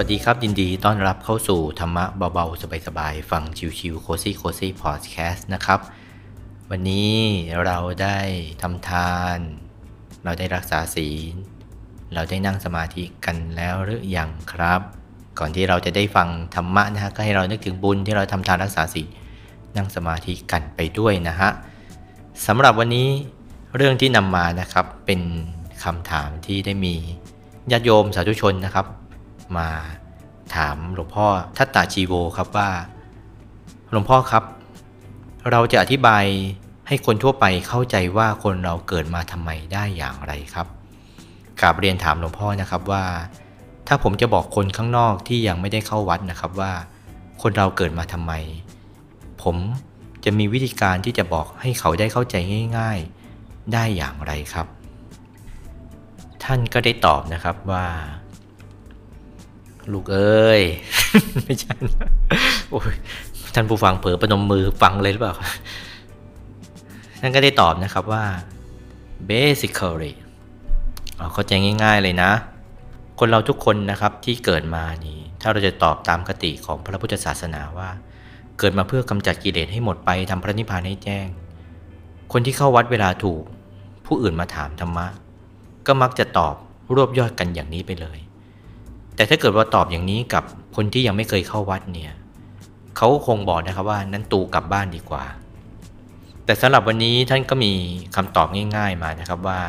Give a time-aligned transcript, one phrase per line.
[0.00, 3.42] วัสดีครับ ยินดีต้อนรับเข้าสู่ธรรมะเบา ๆ สบาย ๆ ฟัง
[3.78, 5.80] ชิวๆโคซี่โคซี่พอดแคสต์นะครับ
[6.70, 7.14] วันนี้
[7.66, 8.18] เราได้
[8.62, 9.38] ทำทาน
[10.24, 11.34] เราได้รักษาศีล
[12.14, 14.80] เราได้นั่งสมาธิกันแล้วหรือยังครับ
[15.38, 19.08] ก่อนที่เราจะได้ฟังธรรมะนะฮะก็ให้เรานึกถึงบุญที่เราทำทานรักษาศีล
[19.76, 21.50] นั่งสมาธิกันไปด้วยนะฮะ
[22.46, 23.08] สำหรับวันนี้
[23.76, 25.20] เรื่องที่นำมานะครับเป็น
[25.84, 26.94] คำถามที่ได้มี
[27.70, 28.86] ญาติโยมสาธุชนนะครับ
[29.58, 29.68] มา
[30.54, 32.70] ถามหลวงพ่อทัตตาชีโวครับว่า
[33.90, 34.44] หลวงพ่อครับ
[35.50, 36.24] เราจะอธิบาย
[36.88, 40.66] ให้คนทั่วไปเข้าใจว่าคนเราเกิดมาทำไมได้อย่างไรครับ
[41.60, 43.04] กราบเรียนถามหลวงพ่อนะครับว่า
[43.88, 46.72] ถ้าผมจะบอกคนข้างนอกที่ยังไม่ได้เข้าวัดนะครับว่า
[47.42, 48.32] คนเราเกิดมาทำไม
[49.42, 49.56] ผม
[50.24, 52.34] จะมีวิธีการที่จะบอกให้เขาได้เข้าใจ
[52.78, 52.98] ง่าย
[53.36, 54.66] ๆได้อย่างไรครับ
[56.44, 57.86] ท่านก็ได้ตอบนะครับว่า
[59.92, 60.62] ลูกเอ้ย
[61.44, 61.74] ไม่ใช่
[62.70, 62.94] โอ้ย
[63.54, 65.34] ท่านผู้ฟังเผลอประนมมือฟังเลยหรือเปล่า
[67.20, 68.24] ท่านก็ได้ตอบนะครับว่า
[69.30, 70.12] basically
[71.32, 72.30] เข้าใจง่าย ๆเลยนะ
[73.18, 77.90] คนเราทุกคนนะครับที่เกิดมานี่ ถ้าเราจะตอบตามคติของพระพุทธศาสนาว่า
[78.58, 81.26] เกิดมาเพื่อกำจัดกิเลสให้หมดไปทำพระนิพพานให้แจ้ง
[82.32, 83.42] คนที่เข้าวัดเวลาถูก
[84.06, 85.06] ผู้อื่นมาถามธรรมะ
[85.86, 86.54] ก็มักจะตอบ
[86.94, 88.18] รวบยอดกันอย่างนี้ไปเลย
[89.16, 90.44] แต่ถ้าเกิดว่าตอบอย่างนี้กับ
[90.76, 92.12] คนที่ยังไม่เคยเข้าวัดเนี่ย
[92.96, 95.24] เขาคงบอกนะครับว่านั้นตูกลับบ้านดีกว่า
[96.44, 97.72] แต่สำหรับวันนี้ท่านก็มี
[98.16, 99.60] คำตอบง่าย ๆมานะครับว่า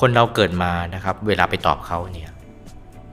[0.00, 2.30] คนเราเกิดมานะครับ เวลาไปตอบเขาเนี่ย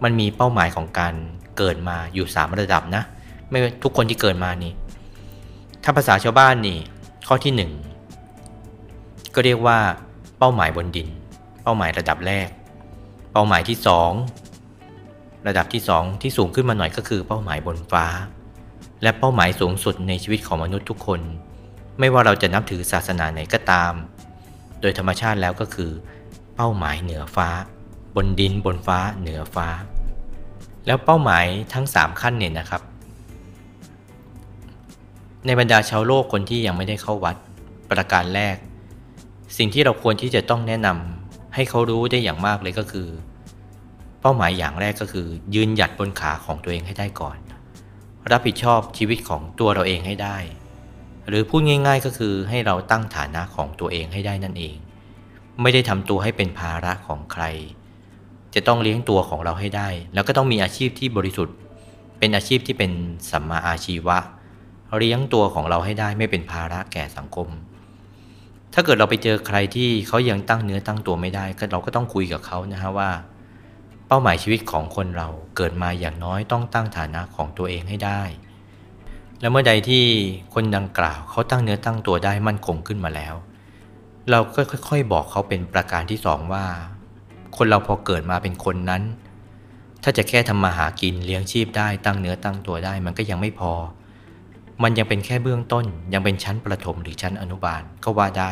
[0.03, 1.13] มันมีเป้าหมายของการ
[1.57, 3.03] เกิดมาอยู่สามระดับนะ
[3.49, 4.73] ไม่ทุกคนที่เกิดมานี่
[5.83, 6.79] ถ้าภาษาชาวบ้านนี่
[7.27, 7.71] ข้อที่หนึ่ง
[9.35, 9.77] ก็เรียกว่า
[10.39, 11.07] เป้าหมายบนดิน
[11.63, 12.47] เป้าหมายระดับแรก
[13.31, 14.11] เป้าหมายที่สอง
[15.47, 18.05] ระดับที่ 2 ที่สูงขึ้นมาหน่อยก็คือเป้าหมายบนฟ้า
[19.03, 21.21] และเป้าหมายสูงสุดในชีวิตของมนุษย์ทุกคน
[21.99, 23.93] ไม่ว่าเราจะนับถือศาสนาไหนก็ตาม
[24.81, 25.91] โดยธรรมชาติแล้วก็คือ
[26.55, 27.49] เป้าหมายเหนือฟ้า
[28.15, 29.67] บนดินบนฟ้าเหนือฟ้า
[30.85, 32.81] แล้วเป้าหมายทั้ง 3 ขั้นเนี่ยนะครับ
[35.45, 37.35] ในบรรดาชาวโลกคนที่ยังไม่ได้เข้าวัด
[37.91, 38.55] ประการแรก
[39.57, 43.07] สิ่งที่เราควรที่จะต้องแนะนำให้เขารู้ได้อย่างมากเลยก็คือ
[44.27, 47.37] เป้าหมายอย่างแรกก็คือ ยืนหยัดบนขาของตัวเองให้ได้ก่อน
[48.31, 50.37] รับผิดชอบชีวิตของตัวเราเองให้ได้
[51.27, 54.75] หรือพูดง่าย ๆ ก็คือให้เราตั้งฐานะของตัวเองให้ได้นั่นเอง
[55.61, 57.43] ไม่ได้ทำตัวให้เป็นภาระของใคร
[58.55, 61.55] จะต้องเลี้ยงตัวของเราให้ได้ แล้วก็ต้องมีอาชีพที่บริสุทธิ์
[62.19, 62.91] เป็นอาชีพที่เป็น
[63.31, 64.17] สัมมาอาชีวะ
[64.97, 67.47] เลี้ยงตัวของเราให้ได้ไม่เป็นภาระแก่สังคม
[68.73, 73.11] ถ้าเกิดเราไปเจอใครที่เขายังตั้งเนื้อตั้งตัวไม่ได้ ก็เราก็ต้องคุยกับเขานะฮะว่า
[74.07, 78.21] เป้าหมายชีวิตของคนเราเกิดมาอย่างน้อยต้องตั้งฐานะของตัวเองให้ได้
[79.41, 80.05] และเมื่อใดที่
[80.53, 83.35] คนดังกล่าวเขาตั้งเนื้อตั้งตัวได้มั่นคงขึ้นมาแล้ว
[84.29, 86.65] เราก็ค่อย ๆ บอกเขาเป็นประการที่สองว่า
[87.57, 89.03] คนเราพอเกิดมาเป็นคนนั้น
[90.03, 93.73] ถ้าจะแค่ทำมาหากินเลี้ยงชีพได้ตั้งเนื้อตั้งตัวได้มันก็ยังไม่พอ
[94.83, 98.51] มันยังเป็นแค่เบื้องต้น ยังเป็นชั้นประถมหรือชั้นอนุบาลก็ว่าได้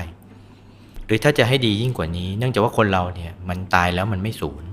[1.05, 4.63] หรือถ้าจะให้ดียิ่งกว่านี้ เนื่องจากว่าคนเราเนี่ยมันตายแล้วมันไม่สูญ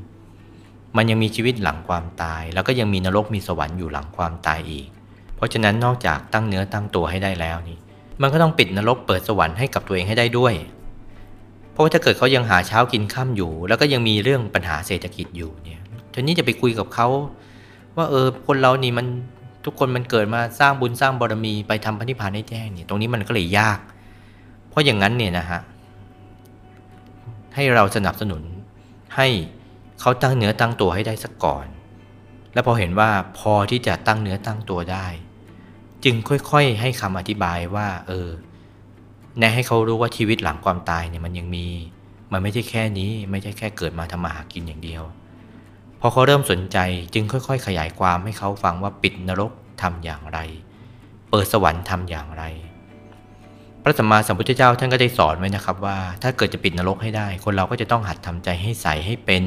[0.97, 4.89] มันยังมีชีวิตหลังความตาย แล้วก็ยังมีนรกมีสวรรค์อยู่หลังความตายอีก
[5.37, 7.79] เพราะฉะนั้นนอกจากตั้งเนื้อตั้งตัวให้ได้แล้วนี่
[8.23, 10.55] มันก็ต้องปิดนรกเปิดสวรรค์ให้กับตัวเองให้ได้ด้วย
[11.73, 15.81] เพราะว่าถ้าเกิดเขายังหาเช้ากินข้าอยู่ แล้วก็ยังมีเรื่องปัญหาเศรษฐกิจอยู่เนี่ย
[16.13, 17.09] ทีนี้จะไปคุยกับเขา
[17.97, 19.07] ว่าเออคนเรานี่มัน
[19.65, 23.79] ทุกคนมันเกิดมาสร้างบุญสร้างบารมีไปทำพระนิพพานให้แจ้งเนี่ยตรงนี้มันก็เลยยาก
[24.69, 25.61] เพราะอย่างนั้นเนี่ยนะฮะ
[27.55, 28.43] ให้เราสนับสนุน
[29.17, 29.29] ให้
[30.01, 31.67] เขาตั้งเนื้อตั้งตัวให้ได้สักก่อน
[32.53, 35.07] แล้วพอเห็นว่าพอที่จะตั้งเนื้อตั้งตัวได้
[36.05, 38.29] จึงค่อยๆ ให้คำอธิบายว่า เออ
[39.39, 41.67] แนะให้เขารู้ว่าชีวิตหลังความตายเนี่ยมันยังมี
[42.33, 45.03] มันไม่ใช่แค่นี้ไม่ใช่แค่เกิดมาทำมาหากินอย่างเดียว
[46.01, 46.79] พอเขาเริ่มสนใจ
[47.15, 49.53] จึงค่อย ๆ ขยายความให้เขาฟังว่าปิดนรก
[49.83, 50.39] ทำอย่างไร
[51.31, 52.45] เปิดสวรรค์ทำอย่างไร
[53.83, 59.43] พระสัมมาสัมพุทธเจ้าท่านก็ได้สอนไว้นะครับว่า ถ้าเกิดจะปิดนรกให้ได้ คนเราก็จะต้องหัดทำใจให้ใสให้เป็น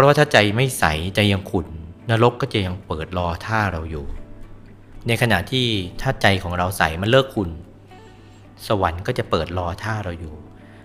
[0.00, 0.84] ราะว่าถ้าใจไม่ใส
[1.16, 1.66] ใจยังขุ่น
[2.10, 4.06] นรกก็จะยังเปิดรอท่าเราอยู่
[5.06, 5.66] ในขณะที่
[6.00, 7.50] ถ้าใจของเราใสมันเลิกขุ่น
[8.66, 10.34] สวรรค์ก็จะเปิดรอท่าเราอยู่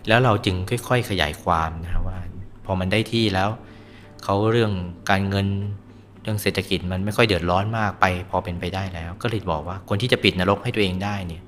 [0.07, 2.17] แล้วเราจึงค่อย ๆ ขยายความนะว่า
[2.65, 3.49] พอมันได้ที่แล้ว
[4.23, 4.71] เขาเรื่อง
[5.09, 5.47] การเงิน
[6.21, 11.41] เรื่องเศรษฐกิจมันไม่ค่อยเดือดร้อนมากไป พอเป็นไปได้แล้ว ก็เลยบอกว่าคนที่จะปิดนรกให้ตัวเองได้เนี่ย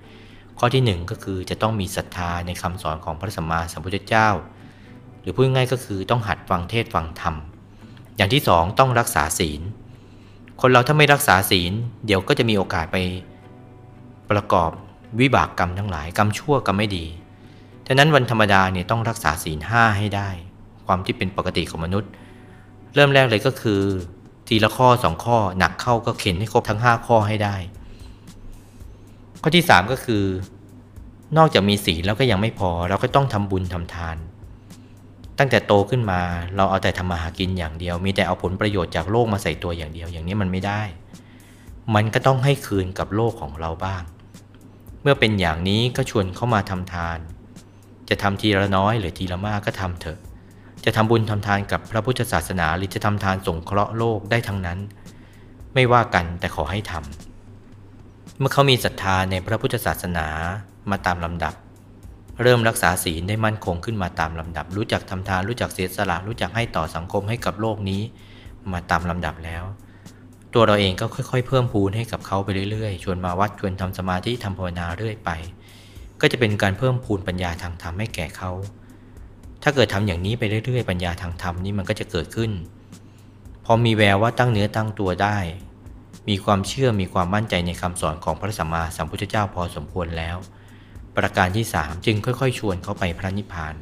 [0.59, 4.29] ข้อที่หนึ่งก็คือจะต้องมีศรัทธาในคำสอนของพระสัมมาสัมพุทธเจ้า
[5.21, 7.35] หรือพูดง่ายก็คือต้องหัดฟังเทศฟังธรรม
[8.17, 9.61] อย่างที่สองต้องรักษาศีล
[10.61, 11.71] คนเราถ้าไม่รักษาศีล
[12.05, 12.97] เดี๋ยวก็จะมีโอกาสไป
[14.31, 14.71] ประกอบ
[15.19, 17.05] วิบากกรรมทั้งหลายกรรมชั่วกรรมไม่ดี
[17.87, 20.29] ฉะนั้นวันธรรมดาเนี่ยต้องรักษาศีลห้าให้ได้
[20.85, 22.09] ความที่เป็นปกติของมนุษย์
[22.95, 23.81] เริ่มแรกเลยก็คือ
[24.47, 27.55] ทีละข้อสองข้อหนักเข้าก็เข็นให้ครบทั้งห้าข้อให้ได้
[29.41, 30.23] ข้อที่สามก็คือ
[31.37, 34.17] นอกจากมีศีลแล้วก็ยังไม่พอเราก็ต้องทำบุญทำทาน
[35.39, 36.21] ตั้งแต่โตขึ้นมา
[36.55, 40.81] เราเอาแต่ทำมาหากินอย่างเดียว มีแต่เอาผลประโยชน์จากโลกมาใส่ตัวอย่างเดียว อย่างนี้มันไม่ได้
[41.95, 44.03] มันก็ต้องให้คืนกับโลกของเราบ้าง
[45.01, 47.19] เมื่อเป็นอย่างนี้ก็ชวนเข้ามาทำทาน
[48.09, 50.19] จะทำทีละน้อยหรือทีละมากก็ทำเถอะ
[50.85, 54.79] จะทำบุญทำทานกับพระพุทธศาสนาหรือจะทำทานสงเคราะห์โลกได้ทั้งนั้น
[55.73, 60.27] ไม่ว่ากันแต่ขอให้ทำเมื่อเขามีศรัทธาในพระพุทธศาสนา
[60.89, 61.53] มาตามลำดับ
[62.41, 68.01] เริ่มรักษาศีลได้มั่นคงขึ้นมาตามลำดับ รู้จักทำทานรู้จักเสียสละรู้จักให้ต่อสังคมให้กับโลกนี้
[68.71, 69.63] มาตามลำดับแล้ว
[70.53, 75.29] ตัวเราเองก็ค่อย ๆ เพิ่มพูนให้กับเขาไปเรื่อยๆ ชวนมาวัดชวนทำสมาธิทำภาวนาเรื่อยไป
[76.21, 78.51] ก็จะเป็นการเพิ่มพูนปัญญาทางธรรมให้แก่เขา
[79.63, 82.51] ถ้าเกิดทำอย่างนี้ไปเรื่อยๆ ปัญญาทางธรรมนี่มันก็จะเกิดขึ้น
[83.65, 85.37] พอมีแววว่าตั้งเนื้อตั้งตัวได้
[86.29, 90.37] มีความเชื่อมีความมั่นใจในคำสอนของพระสัมมาสัมพุทธเจ้าพอสมควรแล้ว
[91.17, 93.75] ประการที่สามจึงค่อยๆ ชวนเขาไปพระนิพพาน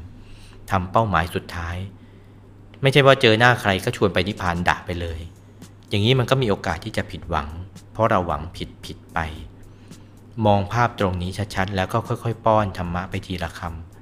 [0.71, 1.77] ทำเป้าหมายสุดท้าย
[2.81, 5.19] ไม่ใช่ว่าเจอหน้าใครก็ชวนไปนิพพานด่าไปเลย
[5.89, 7.49] อย่างนี้มันก็มีโอกาสที่จะผิดหวัง
[7.91, 9.19] เพราะเราหวังผิดผิดไป
[10.45, 13.61] มองภาพตรงนี้ชัดๆ แล้วก็ค่อยๆ ป้อนธรรมะไปทีละค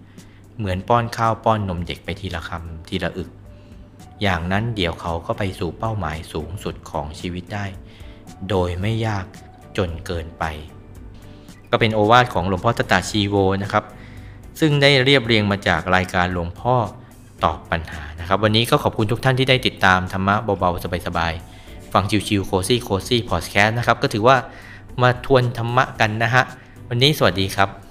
[0.09, 3.29] ำเหมือนป้อนข้าวป้อนนมเด็กไปทีละคำทีละอึก
[4.21, 7.65] อย่างนั้นเดี๋ยวเขาก็ไปสู่เป้าหมายสูงสุดของชีวิตได้
[8.49, 9.25] โดยไม่ยาก
[9.77, 10.43] จนเกินไป
[11.71, 13.83] ก็เป็นโอวาทของหลวงพ่อตตาชีโวนะครับ
[14.59, 16.75] ซึ่งได้เรียบเรียงมาจากรายการหลวงพ่อ
[17.43, 24.37] ตอบปัญหานะครับ วันนี้ก็ขอบคุณทุกท่านที่ได้ติดตามธรรมะเบาๆสบายๆฟังชิวๆ cozy cozy พอดแคสต์นะครับ ก็ถือว่า
[25.01, 26.43] มาทวนธรรมะกันนะฮะ
[26.89, 27.90] วันนี้สวัสดีครับ